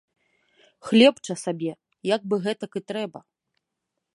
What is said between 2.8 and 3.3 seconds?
і трэба.